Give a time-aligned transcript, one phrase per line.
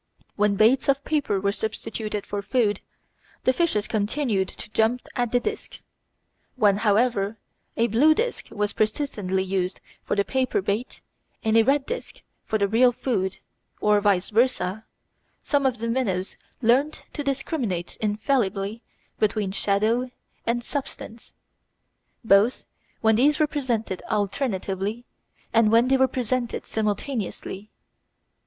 [0.35, 2.81] When baits of paper were substituted for the food,
[3.43, 5.83] the fishes continued to jump at the discs.
[6.55, 7.37] When, however,
[7.77, 11.01] a blue disc was persistently used for the paper bait
[11.43, 13.37] and a red disc for the real food,
[13.79, 14.85] or vice versa,
[15.43, 18.81] some of the minnows learned to discriminate infallibly
[19.19, 20.09] between shadow
[20.47, 21.31] and substance,
[22.23, 22.65] both
[23.01, 25.05] when these were presented alternately
[25.53, 27.69] and when they were presented simultaneously.